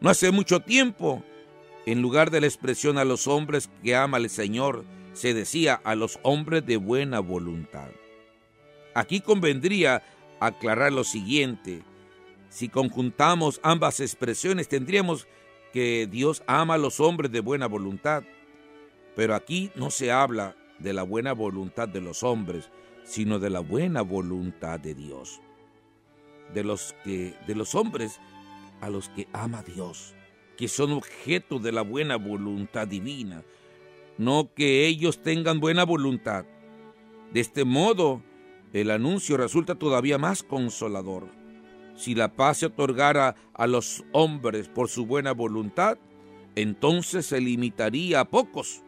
No 0.00 0.10
hace 0.10 0.30
mucho 0.30 0.60
tiempo, 0.60 1.22
en 1.86 2.02
lugar 2.02 2.30
de 2.30 2.40
la 2.40 2.48
expresión 2.48 2.98
a 2.98 3.04
los 3.04 3.28
hombres 3.28 3.70
que 3.82 3.94
ama 3.94 4.18
el 4.18 4.28
Señor, 4.28 4.84
se 5.14 5.32
decía 5.32 5.80
a 5.84 5.94
los 5.94 6.18
hombres 6.22 6.66
de 6.66 6.76
buena 6.76 7.20
voluntad. 7.20 7.88
Aquí 8.94 9.20
convendría 9.20 10.02
aclarar 10.40 10.92
lo 10.92 11.04
siguiente. 11.04 11.82
Si 12.48 12.68
conjuntamos 12.68 13.60
ambas 13.62 14.00
expresiones, 14.00 14.68
tendríamos 14.68 15.26
que 15.72 16.06
Dios 16.10 16.42
ama 16.46 16.74
a 16.74 16.78
los 16.78 17.00
hombres 17.00 17.30
de 17.30 17.40
buena 17.40 17.66
voluntad 17.66 18.24
pero 19.16 19.34
aquí 19.34 19.72
no 19.74 19.90
se 19.90 20.12
habla 20.12 20.54
de 20.78 20.92
la 20.92 21.02
buena 21.02 21.32
voluntad 21.32 21.88
de 21.88 22.02
los 22.02 22.22
hombres, 22.22 22.70
sino 23.02 23.38
de 23.38 23.48
la 23.48 23.60
buena 23.60 24.02
voluntad 24.02 24.78
de 24.78 24.94
Dios. 24.94 25.40
De 26.52 26.62
los 26.62 26.94
que 27.02 27.34
de 27.46 27.54
los 27.56 27.74
hombres 27.74 28.20
a 28.82 28.90
los 28.90 29.08
que 29.08 29.26
ama 29.32 29.62
Dios, 29.62 30.14
que 30.58 30.68
son 30.68 30.92
objeto 30.92 31.58
de 31.58 31.72
la 31.72 31.80
buena 31.80 32.16
voluntad 32.16 32.86
divina, 32.86 33.42
no 34.18 34.52
que 34.54 34.86
ellos 34.86 35.22
tengan 35.22 35.60
buena 35.60 35.84
voluntad. 35.84 36.44
De 37.32 37.40
este 37.40 37.64
modo, 37.64 38.22
el 38.72 38.90
anuncio 38.90 39.36
resulta 39.36 39.74
todavía 39.74 40.18
más 40.18 40.42
consolador. 40.42 41.28
Si 41.94 42.14
la 42.14 42.34
paz 42.34 42.58
se 42.58 42.66
otorgara 42.66 43.36
a 43.54 43.66
los 43.66 44.04
hombres 44.12 44.68
por 44.68 44.88
su 44.88 45.06
buena 45.06 45.32
voluntad, 45.32 45.98
entonces 46.54 47.26
se 47.26 47.40
limitaría 47.40 48.20
a 48.20 48.28
pocos 48.28 48.82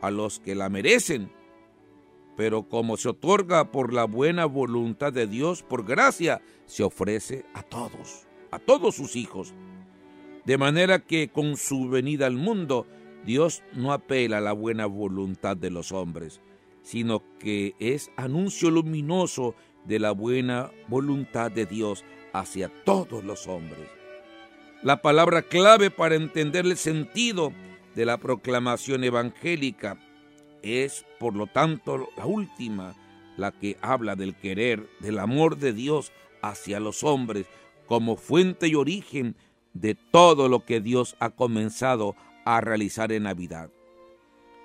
a 0.00 0.10
los 0.10 0.40
que 0.40 0.54
la 0.54 0.68
merecen, 0.68 1.30
pero 2.36 2.68
como 2.68 2.96
se 2.96 3.08
otorga 3.08 3.72
por 3.72 3.92
la 3.92 4.04
buena 4.04 4.44
voluntad 4.44 5.12
de 5.12 5.26
Dios, 5.26 5.62
por 5.62 5.84
gracia, 5.84 6.42
se 6.66 6.82
ofrece 6.82 7.44
a 7.54 7.62
todos, 7.62 8.26
a 8.50 8.58
todos 8.58 8.94
sus 8.94 9.16
hijos. 9.16 9.54
De 10.44 10.58
manera 10.58 11.00
que 11.00 11.28
con 11.28 11.56
su 11.56 11.88
venida 11.88 12.26
al 12.26 12.36
mundo, 12.36 12.86
Dios 13.24 13.62
no 13.72 13.92
apela 13.92 14.38
a 14.38 14.42
la 14.42 14.52
buena 14.52 14.86
voluntad 14.86 15.56
de 15.56 15.70
los 15.70 15.92
hombres, 15.92 16.40
sino 16.86 17.24
que 17.40 17.74
es 17.80 18.12
anuncio 18.16 18.70
luminoso 18.70 19.56
de 19.86 19.98
la 19.98 20.12
buena 20.12 20.70
voluntad 20.86 21.50
de 21.50 21.66
Dios 21.66 22.04
hacia 22.32 22.68
todos 22.84 23.24
los 23.24 23.48
hombres. 23.48 23.88
La 24.84 25.02
palabra 25.02 25.42
clave 25.42 25.90
para 25.90 26.14
entender 26.14 26.64
el 26.64 26.76
sentido 26.76 27.52
de 27.96 28.06
la 28.06 28.18
proclamación 28.18 29.02
evangélica. 29.02 29.98
Es, 30.62 31.04
por 31.18 31.34
lo 31.34 31.48
tanto, 31.48 32.08
la 32.16 32.24
última, 32.24 32.94
la 33.36 33.50
que 33.50 33.76
habla 33.80 34.14
del 34.14 34.36
querer, 34.36 34.88
del 35.00 35.18
amor 35.18 35.56
de 35.56 35.72
Dios 35.72 36.12
hacia 36.40 36.78
los 36.78 37.02
hombres 37.02 37.48
como 37.86 38.14
fuente 38.16 38.68
y 38.68 38.76
origen 38.76 39.34
de 39.74 39.96
todo 39.96 40.48
lo 40.48 40.64
que 40.64 40.80
Dios 40.80 41.16
ha 41.18 41.30
comenzado 41.30 42.14
a 42.44 42.60
realizar 42.60 43.10
en 43.10 43.24
Navidad. 43.24 43.70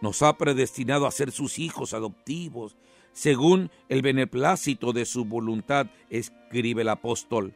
Nos 0.01 0.23
ha 0.23 0.37
predestinado 0.37 1.05
a 1.05 1.11
ser 1.11 1.31
sus 1.31 1.59
hijos 1.59 1.93
adoptivos, 1.93 2.75
según 3.13 3.69
el 3.87 4.01
beneplácito 4.01 4.93
de 4.93 5.05
su 5.05 5.25
voluntad, 5.25 5.87
escribe 6.09 6.81
el 6.81 6.89
apóstol. 6.89 7.55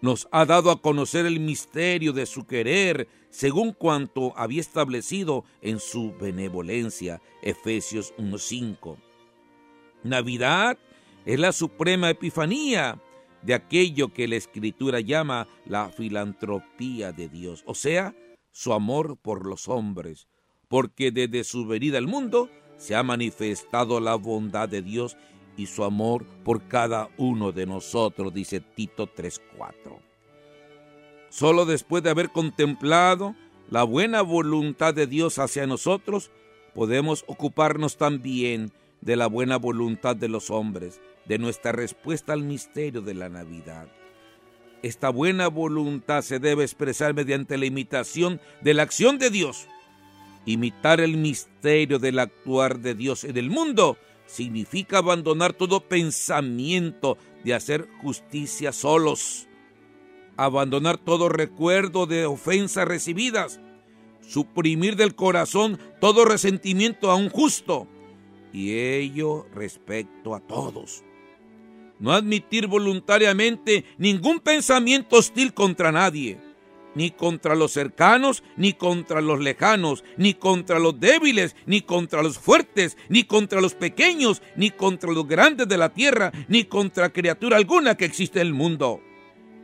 Nos 0.00 0.28
ha 0.30 0.44
dado 0.44 0.70
a 0.70 0.80
conocer 0.80 1.26
el 1.26 1.40
misterio 1.40 2.12
de 2.12 2.26
su 2.26 2.46
querer, 2.46 3.08
según 3.30 3.72
cuanto 3.72 4.32
había 4.36 4.60
establecido 4.60 5.44
en 5.60 5.80
su 5.80 6.14
benevolencia. 6.20 7.20
Efesios 7.42 8.14
1.5. 8.16 8.96
Navidad 10.04 10.78
es 11.24 11.40
la 11.40 11.52
suprema 11.52 12.10
epifanía 12.10 13.00
de 13.42 13.54
aquello 13.54 14.12
que 14.12 14.28
la 14.28 14.36
escritura 14.36 15.00
llama 15.00 15.48
la 15.64 15.90
filantropía 15.90 17.12
de 17.12 17.28
Dios, 17.28 17.62
o 17.66 17.74
sea, 17.74 18.14
su 18.50 18.72
amor 18.72 19.16
por 19.16 19.46
los 19.46 19.68
hombres, 19.68 20.28
porque 20.68 21.10
desde 21.10 21.44
su 21.44 21.66
venida 21.66 21.98
al 21.98 22.06
mundo 22.06 22.50
se 22.76 22.94
ha 22.94 23.02
manifestado 23.02 24.00
la 24.00 24.14
bondad 24.14 24.68
de 24.68 24.82
Dios 24.82 25.16
y 25.56 25.66
su 25.66 25.82
amor 25.82 26.24
por 26.44 26.68
cada 26.68 27.08
uno 27.16 27.50
de 27.52 27.66
nosotros, 27.66 28.32
dice 28.32 28.60
Tito 28.60 29.12
3.4. 29.12 29.98
Solo 31.30 31.66
después 31.66 32.02
de 32.02 32.10
haber 32.10 32.30
contemplado 32.30 33.34
la 33.68 33.82
buena 33.82 34.22
voluntad 34.22 34.94
de 34.94 35.06
Dios 35.06 35.38
hacia 35.38 35.66
nosotros, 35.66 36.30
podemos 36.74 37.24
ocuparnos 37.26 37.96
también 37.96 38.72
de 39.00 39.16
la 39.16 39.26
buena 39.26 39.56
voluntad 39.56 40.16
de 40.16 40.28
los 40.28 40.50
hombres, 40.50 41.00
de 41.26 41.38
nuestra 41.38 41.72
respuesta 41.72 42.32
al 42.32 42.42
misterio 42.42 43.02
de 43.02 43.14
la 43.14 43.28
Navidad. 43.28 43.88
Esta 44.82 45.10
buena 45.10 45.48
voluntad 45.48 46.22
se 46.22 46.38
debe 46.38 46.62
expresar 46.62 47.14
mediante 47.14 47.58
la 47.58 47.66
imitación 47.66 48.40
de 48.62 48.74
la 48.74 48.84
acción 48.84 49.18
de 49.18 49.30
Dios. 49.30 49.66
Imitar 50.48 51.02
el 51.02 51.18
misterio 51.18 51.98
del 51.98 52.18
actuar 52.18 52.78
de 52.78 52.94
Dios 52.94 53.24
en 53.24 53.36
el 53.36 53.50
mundo 53.50 53.98
significa 54.24 54.96
abandonar 54.96 55.52
todo 55.52 55.80
pensamiento 55.80 57.18
de 57.44 57.52
hacer 57.52 57.86
justicia 58.00 58.72
solos, 58.72 59.46
abandonar 60.38 60.96
todo 60.96 61.28
recuerdo 61.28 62.06
de 62.06 62.24
ofensas 62.24 62.88
recibidas, 62.88 63.60
suprimir 64.26 64.96
del 64.96 65.14
corazón 65.14 65.78
todo 66.00 66.24
resentimiento 66.24 67.10
a 67.10 67.16
un 67.16 67.28
justo, 67.28 67.86
y 68.50 68.72
ello 68.72 69.46
respecto 69.54 70.34
a 70.34 70.40
todos. 70.40 71.04
No 71.98 72.14
admitir 72.14 72.68
voluntariamente 72.68 73.84
ningún 73.98 74.40
pensamiento 74.40 75.18
hostil 75.18 75.52
contra 75.52 75.92
nadie, 75.92 76.40
ni 76.98 77.12
contra 77.12 77.54
los 77.54 77.70
cercanos, 77.70 78.42
ni 78.56 78.72
contra 78.72 79.20
los 79.20 79.38
lejanos, 79.38 80.02
ni 80.16 80.34
contra 80.34 80.80
los 80.80 80.98
débiles, 80.98 81.54
ni 81.64 81.80
contra 81.80 82.24
los 82.24 82.40
fuertes, 82.40 82.96
ni 83.08 83.22
contra 83.22 83.60
los 83.60 83.74
pequeños, 83.74 84.42
ni 84.56 84.72
contra 84.72 85.12
los 85.12 85.28
grandes 85.28 85.68
de 85.68 85.78
la 85.78 85.90
tierra, 85.90 86.32
ni 86.48 86.64
contra 86.64 87.10
criatura 87.10 87.56
alguna 87.56 87.96
que 87.96 88.04
existe 88.04 88.40
en 88.40 88.48
el 88.48 88.52
mundo. 88.52 89.00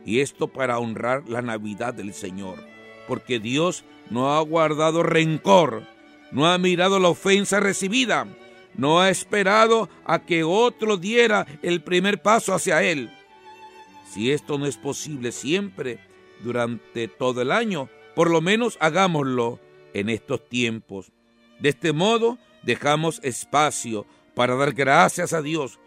Y 0.05 0.21
esto 0.21 0.47
para 0.47 0.79
honrar 0.79 1.27
la 1.27 1.41
Navidad 1.41 1.93
del 1.93 2.13
Señor, 2.13 2.65
porque 3.05 3.41
Dios 3.41 3.83
no 4.09 4.33
ha 4.33 4.39
guardado 4.39 5.03
rencor, 5.03 5.83
no 6.31 6.47
ha 6.47 6.57
mirado 6.57 7.01
la 7.01 7.09
ofensa 7.09 7.59
recibida, 7.59 8.27
no 8.77 9.01
ha 9.01 9.09
esperado 9.09 9.89
a 10.05 10.19
que 10.19 10.45
otro 10.45 10.95
diera 10.95 11.45
el 11.61 11.83
primer 11.83 12.21
paso 12.21 12.53
hacia 12.53 12.81
Él. 12.81 13.11
Si 14.13 14.31
esto 14.31 14.57
no 14.57 14.67
es 14.67 14.77
posible 14.77 15.33
siempre, 15.33 15.99
durante 16.41 17.07
todo 17.07 17.41
el 17.41 17.51
año, 17.51 17.89
por 18.15 18.29
lo 18.29 18.41
menos 18.41 18.77
hagámoslo 18.79 19.59
en 19.93 20.09
estos 20.09 20.47
tiempos. 20.47 21.11
De 21.59 21.69
este 21.69 21.93
modo 21.93 22.37
dejamos 22.63 23.19
espacio 23.23 24.05
para 24.33 24.55
dar 24.55 24.73
gracias 24.73 25.33
a 25.33 25.41
Dios 25.41 25.79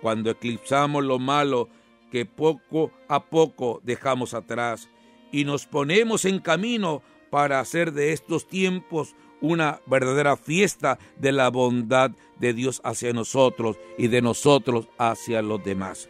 cuando 0.00 0.30
eclipsamos 0.30 1.04
lo 1.04 1.18
malo 1.18 1.68
que 2.10 2.26
poco 2.26 2.92
a 3.08 3.24
poco 3.24 3.80
dejamos 3.84 4.34
atrás 4.34 4.88
y 5.30 5.44
nos 5.44 5.66
ponemos 5.66 6.24
en 6.24 6.40
camino 6.40 7.02
para 7.30 7.60
hacer 7.60 7.92
de 7.92 8.12
estos 8.12 8.46
tiempos 8.46 9.14
una 9.40 9.80
verdadera 9.86 10.36
fiesta 10.36 10.98
de 11.16 11.32
la 11.32 11.48
bondad 11.48 12.12
de 12.38 12.52
Dios 12.52 12.80
hacia 12.84 13.12
nosotros 13.12 13.78
y 13.98 14.08
de 14.08 14.22
nosotros 14.22 14.88
hacia 14.98 15.42
los 15.42 15.64
demás. 15.64 16.08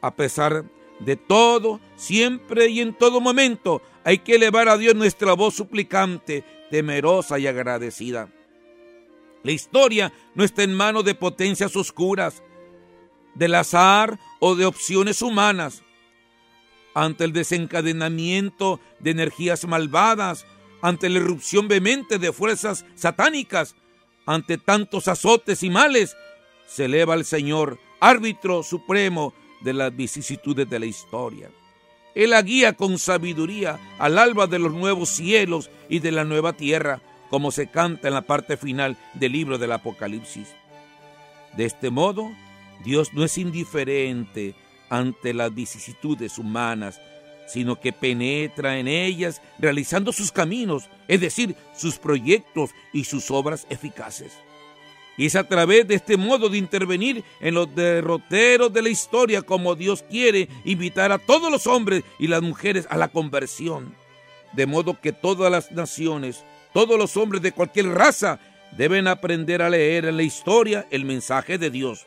A 0.00 0.14
pesar 0.14 0.64
de 1.00 1.16
todo, 1.16 1.80
siempre 1.96 2.68
y 2.68 2.80
en 2.80 2.94
todo 2.94 3.20
momento, 3.20 3.82
hay 4.04 4.18
que 4.18 4.36
elevar 4.36 4.68
a 4.68 4.78
Dios 4.78 4.94
nuestra 4.94 5.34
voz 5.34 5.54
suplicante, 5.54 6.44
temerosa 6.70 7.38
y 7.38 7.46
agradecida. 7.46 8.28
La 9.42 9.52
historia 9.52 10.12
no 10.34 10.44
está 10.44 10.62
en 10.62 10.74
manos 10.74 11.04
de 11.04 11.14
potencias 11.14 11.76
oscuras, 11.76 12.42
del 13.34 13.54
azar 13.54 14.18
o 14.40 14.54
de 14.54 14.64
opciones 14.64 15.22
humanas. 15.22 15.82
Ante 16.94 17.24
el 17.24 17.32
desencadenamiento 17.32 18.80
de 18.98 19.10
energías 19.10 19.66
malvadas, 19.66 20.46
ante 20.80 21.08
la 21.08 21.18
irrupción 21.18 21.68
vehemente 21.68 22.18
de 22.18 22.32
fuerzas 22.32 22.86
satánicas, 22.94 23.76
ante 24.24 24.58
tantos 24.58 25.06
azotes 25.06 25.62
y 25.62 25.70
males, 25.70 26.16
se 26.66 26.86
eleva 26.86 27.14
el 27.14 27.24
Señor, 27.24 27.78
árbitro 28.00 28.62
supremo 28.62 29.34
de 29.66 29.74
las 29.74 29.94
vicisitudes 29.94 30.70
de 30.70 30.78
la 30.78 30.86
historia. 30.86 31.50
Él 32.14 32.30
la 32.30 32.40
guía 32.40 32.72
con 32.72 32.98
sabiduría 32.98 33.80
al 33.98 34.16
alba 34.16 34.46
de 34.46 34.60
los 34.60 34.72
nuevos 34.72 35.10
cielos 35.10 35.70
y 35.88 35.98
de 35.98 36.12
la 36.12 36.24
nueva 36.24 36.52
tierra, 36.54 37.02
como 37.28 37.50
se 37.50 37.66
canta 37.66 38.06
en 38.06 38.14
la 38.14 38.22
parte 38.22 38.56
final 38.56 38.96
del 39.14 39.32
libro 39.32 39.58
del 39.58 39.72
Apocalipsis. 39.72 40.54
De 41.56 41.64
este 41.64 41.90
modo, 41.90 42.30
Dios 42.84 43.12
no 43.12 43.24
es 43.24 43.36
indiferente 43.38 44.54
ante 44.88 45.34
las 45.34 45.52
vicisitudes 45.52 46.38
humanas, 46.38 47.00
sino 47.48 47.80
que 47.80 47.92
penetra 47.92 48.78
en 48.78 48.86
ellas 48.86 49.42
realizando 49.58 50.12
sus 50.12 50.30
caminos, 50.30 50.88
es 51.08 51.20
decir, 51.20 51.56
sus 51.74 51.98
proyectos 51.98 52.70
y 52.92 53.02
sus 53.02 53.32
obras 53.32 53.66
eficaces. 53.68 54.32
Y 55.16 55.26
es 55.26 55.36
a 55.36 55.48
través 55.48 55.88
de 55.88 55.94
este 55.94 56.16
modo 56.16 56.48
de 56.48 56.58
intervenir 56.58 57.24
en 57.40 57.54
los 57.54 57.74
derroteros 57.74 58.72
de 58.72 58.82
la 58.82 58.88
historia 58.90 59.42
como 59.42 59.74
Dios 59.74 60.04
quiere 60.08 60.48
invitar 60.64 61.10
a 61.12 61.18
todos 61.18 61.50
los 61.50 61.66
hombres 61.66 62.04
y 62.18 62.26
las 62.26 62.42
mujeres 62.42 62.86
a 62.90 62.96
la 62.96 63.08
conversión. 63.08 63.94
De 64.52 64.66
modo 64.66 65.00
que 65.00 65.12
todas 65.12 65.50
las 65.50 65.72
naciones, 65.72 66.44
todos 66.72 66.98
los 66.98 67.16
hombres 67.16 67.42
de 67.42 67.52
cualquier 67.52 67.88
raza, 67.88 68.38
deben 68.76 69.08
aprender 69.08 69.62
a 69.62 69.70
leer 69.70 70.04
en 70.04 70.16
la 70.16 70.22
historia 70.22 70.86
el 70.90 71.04
mensaje 71.04 71.56
de 71.56 71.70
Dios. 71.70 72.04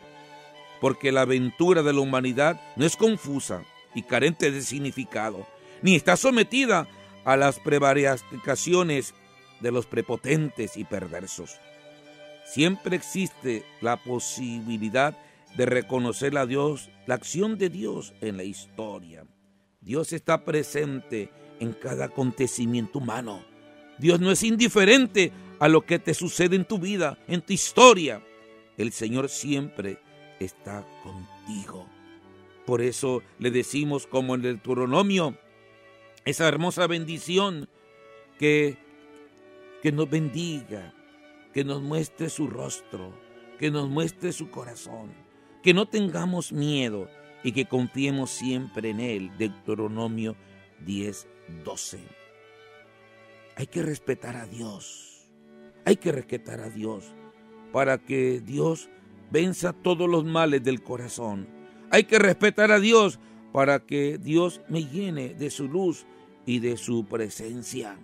Porque 0.80 1.12
la 1.12 1.22
aventura 1.22 1.82
de 1.82 1.93
la 1.93 2.00
humanidad 2.00 2.62
no 2.76 2.86
es 2.86 2.95
confusa, 2.95 3.63
y 3.93 4.04
carente 4.04 4.52
de 4.52 4.62
significado, 4.62 5.48
ni 5.82 5.95
está 5.95 6.17
sometida 6.17 6.88
a 7.26 7.38
las 7.38 7.60
prevaricaciones 7.60 9.13
de 9.60 9.72
los 9.72 9.86
prepotentes 9.86 10.78
y 10.78 10.84
perversos. 10.84 11.60
Siempre 12.49 12.95
existe 12.95 13.63
la 13.79 13.97
posibilidad 13.97 15.15
de 15.55 15.67
reconocer 15.67 16.35
a 16.35 16.47
Dios, 16.47 16.89
la 17.05 17.13
acción 17.13 17.59
de 17.59 17.69
Dios 17.69 18.13
en 18.21 18.38
la 18.38 18.43
historia. 18.43 19.23
Dios 19.81 20.13
está 20.13 20.45
presente 20.45 21.29
en 21.59 21.73
cada 21.73 22.05
acontecimiento 22.05 22.97
humano. 22.97 23.45
Dios 23.99 24.19
no 24.19 24.31
es 24.31 24.41
indiferente 24.41 25.31
a 25.59 25.67
lo 25.67 25.85
que 25.85 25.99
te 25.99 26.15
sucede 26.15 26.55
en 26.55 26.65
tu 26.65 26.79
vida, 26.79 27.19
en 27.27 27.41
tu 27.41 27.53
historia. 27.53 28.23
El 28.77 28.93
Señor 28.93 29.29
siempre 29.29 29.99
está 30.39 30.83
contigo. 31.03 31.88
Por 32.65 32.81
eso 32.81 33.21
le 33.38 33.51
decimos 33.51 34.07
como 34.07 34.33
en 34.33 34.45
el 34.45 34.55
Deuteronomio, 34.55 35.38
esa 36.25 36.47
hermosa 36.47 36.88
bendición 36.88 37.69
que, 38.39 38.75
que 39.83 39.91
nos 39.91 40.09
bendiga, 40.09 40.95
que 41.60 41.65
nos 41.65 41.82
muestre 41.82 42.30
su 42.30 42.48
rostro, 42.48 43.13
que 43.58 43.69
nos 43.69 43.89
muestre 43.89 44.32
su 44.32 44.50
corazón, 44.50 45.12
que 45.62 45.74
no 45.74 45.89
tengamos 45.89 46.54
miedo 46.54 47.10
y 47.43 47.52
que 47.52 47.65
confiemos 47.65 48.30
siempre 48.30 48.91
en 48.91 49.02
Él. 49.02 49.32
Deuteronomio 49.38 50.38
10, 50.86 51.28
12. 51.65 52.00
Hay 53.58 53.67
que 53.67 53.84
respetar 53.84 54.38
a 54.38 54.45
Dios, 54.45 55.30
hay 55.84 55.98
que 55.98 56.13
respetar 56.13 56.62
a 56.62 56.69
Dios 56.69 57.13
para 57.74 57.98
que 57.98 58.39
Dios 58.39 58.89
venza 59.30 59.74
todos 59.74 60.10
los 60.10 60.24
males 60.24 60.63
del 60.63 60.82
corazón 60.82 61.60
hay 61.91 62.06
que 62.06 62.19
respetar 62.19 62.72
a 62.72 62.80
Dios 62.80 63.19
para 63.52 63.80
que 63.80 64.17
Dios 64.17 64.62
me 64.69 64.86
llene 64.86 65.34
de 65.34 65.50
su 65.50 65.67
luz 65.67 66.06
y 66.45 66.60
de 66.60 66.78
su 66.78 67.06
presencia. 67.06 67.98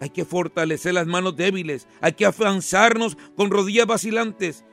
Hay 0.00 0.10
que 0.10 0.24
fortalecer 0.24 0.94
las 0.94 1.06
manos 1.06 1.36
débiles, 1.36 1.88
hay 2.00 2.12
que 2.12 2.26
avanzarnos 2.26 3.16
con 3.36 3.50
rodillas 3.50 3.86
vacilantes. 3.86 4.64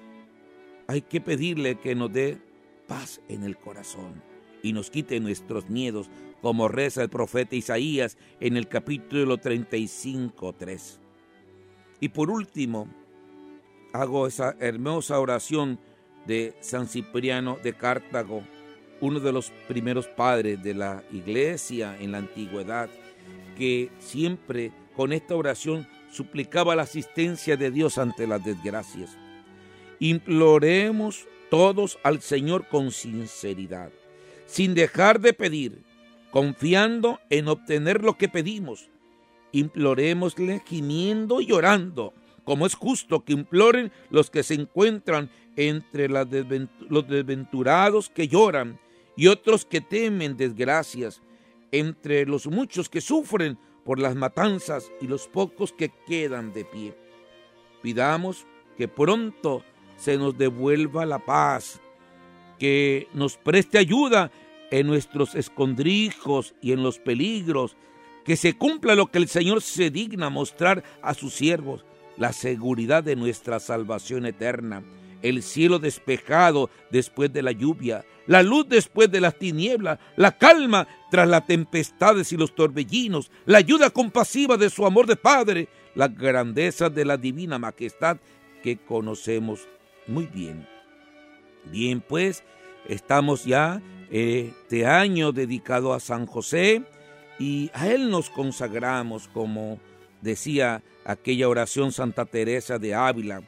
Hay 0.88 1.02
que 1.02 1.22
pedirle 1.22 1.80
que 1.80 1.96
nos 1.96 2.12
dé 2.12 2.40
paz 2.88 3.22
en 3.30 3.44
el 3.44 3.58
corazón 3.58 4.22
y 4.62 4.74
nos 4.74 4.90
quite 4.90 5.20
nuestros 5.20 5.70
miedos, 5.70 6.10
como 6.42 6.68
reza 6.68 7.04
el 7.04 7.10
profeta 7.10 7.56
Isaías 7.56 8.18
en 8.40 8.58
el 8.58 8.68
capítulo 8.68 9.38
35, 9.38 10.54
3. 10.54 11.00
Y 12.02 12.10
por 12.10 12.30
último, 12.30 12.88
hago 13.94 14.28
esa 14.28 14.56
hermosa 14.60 15.20
oración 15.20 15.80
de 16.26 16.56
San 16.60 16.88
Cipriano 16.88 17.58
de 17.64 17.74
Cartago, 17.74 18.44
uno 19.02 19.20
de 19.20 19.32
los 19.32 19.52
primeros 19.68 20.08
padres 20.08 20.62
de 20.64 20.74
la 20.74 21.04
iglesia 21.12 21.98
en 22.00 22.12
la 22.12 22.20
antigüedad, 22.20 22.90
que 23.58 23.90
siempre 24.00 24.72
con 24.96 25.14
esta 25.14 25.36
oración 25.36 25.88
suplicaba 26.12 26.76
la 26.76 26.84
asistencia 26.84 27.58
de 27.58 27.72
Dios 27.72 27.98
ante 27.98 28.28
las 28.28 28.44
desgracias. 28.44 29.18
Imploremos 30.00 31.28
todos 31.50 31.98
al 32.04 32.22
Señor 32.22 32.68
con 32.68 32.92
sinceridad, 32.92 33.92
sin 34.46 34.74
dejar 34.74 35.20
de 35.20 35.34
pedir, 35.34 35.84
confiando 36.32 37.20
en 37.30 37.48
obtener 37.48 38.04
lo 38.04 38.18
que 38.18 38.28
pedimos. 38.28 38.90
Implorémosle 39.52 40.62
gimiendo 40.66 41.42
y 41.42 41.46
llorando, 41.46 42.14
como 42.44 42.66
es 42.66 42.76
justo 42.76 43.24
que 43.24 43.34
imploren 43.34 43.92
los 44.10 44.30
que 44.30 44.44
se 44.44 44.56
encuentran 44.56 45.30
entre 45.56 46.10
los 46.10 47.08
desventurados 47.08 48.10
que 48.10 48.28
lloran 48.28 48.80
y 49.16 49.28
otros 49.28 49.66
que 49.66 49.80
temen 49.80 50.36
desgracias, 50.36 51.22
entre 51.72 52.26
los 52.26 52.48
muchos 52.48 52.90
que 52.90 53.02
sufren 53.02 53.58
por 53.86 54.00
las 54.00 54.15
matanzas 54.15 54.91
y 55.02 55.08
los 55.08 55.28
pocos 55.28 55.74
que 55.74 55.91
quedan 56.08 56.54
de 56.54 56.65
pie. 56.65 56.96
Pidamos 57.82 58.46
que 58.78 58.88
pronto 58.88 59.63
se 59.98 60.17
nos 60.17 60.38
devuelva 60.38 61.06
la 61.06 61.19
paz, 61.19 61.82
que 62.60 63.08
nos 63.13 63.38
preste 63.38 63.78
ayuda 63.78 64.32
en 64.72 64.88
nuestros 64.88 65.36
escondrijos 65.36 66.56
y 66.62 66.72
en 66.72 66.82
los 66.82 67.00
peligros, 67.00 67.78
que 68.24 68.36
se 68.38 68.58
cumpla 68.58 68.96
lo 68.96 69.08
que 69.08 69.17
el 69.17 69.28
Señor 69.28 69.62
se 69.62 69.89
digna 69.89 70.30
mostrar 70.30 70.84
a 71.02 71.13
sus 71.13 71.34
siervos, 71.34 71.86
la 72.17 72.32
seguridad 72.32 73.04
de 73.04 73.15
nuestra 73.15 73.60
salvación 73.60 74.26
eterna, 74.26 74.84
el 75.24 75.42
cielo 75.42 75.80
despejado 75.80 76.70
después 76.92 77.34
de 77.34 77.42
la 77.42 77.52
lluvia, 77.52 78.06
la 78.28 78.44
luz 78.44 78.68
después 78.70 79.10
de 79.10 79.22
las 79.22 79.40
tinieblas, 79.40 79.98
la 80.18 80.38
calma 80.38 80.88
tras 81.10 81.28
las 81.28 81.48
tempestades 81.48 82.32
y 82.32 82.38
los 82.38 82.54
torbellinos, 82.54 83.32
la 83.46 83.58
ayuda 83.58 83.90
compasiva 83.90 84.58
de 84.58 84.70
su 84.70 84.86
amor 84.86 85.08
de 85.08 85.16
Padre, 85.16 85.70
la 85.96 86.10
grandeza 86.10 86.90
de 86.90 87.06
la 87.06 87.18
divina 87.18 87.58
majestad 87.58 88.18
que 88.62 88.78
conocemos 88.78 89.68
muy 90.08 90.28
bien. 90.28 90.68
Bien, 91.72 92.02
pues 92.02 92.44
estamos 92.88 93.46
ya 93.46 93.82
este 94.12 94.86
año 94.86 95.32
dedicado 95.32 95.94
a 95.94 96.00
San 96.00 96.26
José 96.26 96.84
y 97.40 97.72
a 97.74 97.88
él 97.88 98.10
nos 98.10 98.30
consagramos 98.30 99.28
como 99.30 99.80
decía 100.22 100.84
aquella 101.06 101.50
oración 101.50 101.92
Santa 101.92 102.26
Teresa 102.26 102.78
de 102.78 102.94
Ávila 102.94 103.42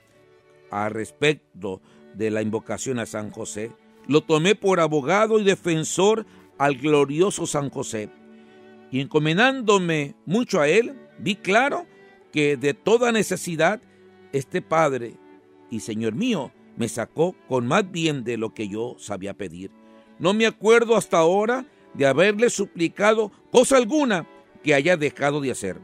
a 0.83 0.89
respecto 0.89 1.81
de 2.13 2.31
la 2.31 2.41
invocación 2.41 2.99
a 2.99 3.05
San 3.05 3.31
José. 3.31 3.71
Lo 4.07 4.21
tomé 4.21 4.55
por 4.55 4.79
abogado 4.79 5.39
y 5.39 5.43
defensor 5.43 6.25
al 6.57 6.75
glorioso 6.75 7.45
San 7.45 7.69
José. 7.69 8.09
Y 8.91 9.01
encomendándome 9.01 10.15
mucho 10.25 10.61
a 10.61 10.67
él, 10.67 10.95
vi 11.17 11.35
claro 11.35 11.85
que 12.31 12.57
de 12.57 12.73
toda 12.73 13.11
necesidad 13.11 13.81
este 14.31 14.61
Padre 14.61 15.15
y 15.69 15.79
Señor 15.79 16.13
mío 16.13 16.51
me 16.77 16.89
sacó 16.89 17.35
con 17.47 17.67
más 17.67 17.89
bien 17.89 18.23
de 18.23 18.37
lo 18.37 18.53
que 18.53 18.67
yo 18.67 18.95
sabía 18.99 19.33
pedir. 19.33 19.71
No 20.19 20.33
me 20.33 20.45
acuerdo 20.45 20.95
hasta 20.95 21.17
ahora 21.17 21.65
de 21.93 22.05
haberle 22.05 22.49
suplicado 22.49 23.31
cosa 23.51 23.77
alguna 23.77 24.27
que 24.63 24.73
haya 24.73 24.97
dejado 24.97 25.41
de 25.41 25.51
hacer. 25.51 25.79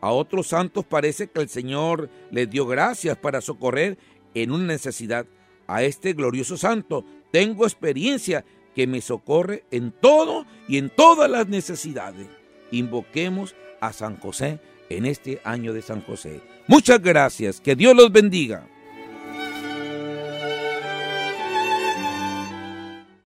A 0.00 0.10
otros 0.12 0.48
santos 0.48 0.84
parece 0.84 1.28
que 1.28 1.40
el 1.40 1.48
Señor 1.48 2.10
les 2.30 2.48
dio 2.48 2.66
gracias 2.66 3.16
para 3.16 3.40
socorrer 3.40 3.98
en 4.34 4.50
una 4.50 4.64
necesidad. 4.64 5.26
A 5.66 5.82
este 5.82 6.12
glorioso 6.12 6.56
santo 6.56 7.04
tengo 7.32 7.64
experiencia 7.64 8.44
que 8.74 8.86
me 8.86 9.00
socorre 9.00 9.64
en 9.70 9.90
todo 9.90 10.46
y 10.68 10.78
en 10.78 10.90
todas 10.90 11.30
las 11.30 11.48
necesidades. 11.48 12.28
Invoquemos 12.70 13.54
a 13.80 13.92
San 13.92 14.18
José 14.18 14.60
en 14.90 15.06
este 15.06 15.40
año 15.44 15.72
de 15.72 15.82
San 15.82 16.02
José. 16.02 16.40
Muchas 16.68 17.00
gracias, 17.00 17.60
que 17.60 17.74
Dios 17.74 17.96
los 17.96 18.12
bendiga. 18.12 18.68